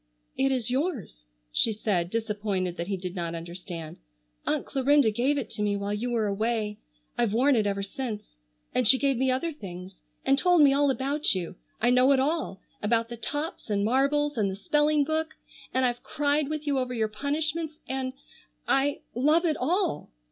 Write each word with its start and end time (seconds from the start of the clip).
"It 0.35 0.51
is 0.51 0.71
yours," 0.71 1.25
she 1.51 1.71
said, 1.71 2.09
disappointed 2.09 2.75
that 2.75 2.87
he 2.87 2.97
did 2.97 3.15
not 3.15 3.35
understand. 3.35 3.99
"Aunt 4.47 4.65
Clarinda 4.65 5.11
gave 5.11 5.37
it 5.37 5.47
to 5.51 5.61
me 5.61 5.77
while 5.77 5.93
you 5.93 6.09
were 6.09 6.25
away. 6.25 6.79
I've 7.19 7.33
worn 7.33 7.55
it 7.55 7.67
ever 7.67 7.83
since. 7.83 8.35
And 8.73 8.87
she 8.87 8.97
gave 8.97 9.15
me 9.15 9.29
other 9.29 9.51
things, 9.51 10.01
and 10.25 10.39
told 10.39 10.63
me 10.63 10.73
all 10.73 10.89
about 10.89 11.35
you. 11.35 11.55
I 11.79 11.91
know 11.91 12.11
it 12.13 12.19
all, 12.19 12.61
about 12.81 13.09
the 13.09 13.15
tops 13.15 13.69
and 13.69 13.85
marbles, 13.85 14.39
and 14.39 14.49
the 14.49 14.55
spelling 14.55 15.03
book, 15.03 15.35
and 15.71 15.85
I've 15.85 16.01
cried 16.01 16.47
with 16.49 16.65
you 16.65 16.79
over 16.79 16.95
your 16.95 17.07
punishments, 17.07 17.77
and—I—love 17.87 19.45
it 19.45 19.57
all!" 19.59 20.09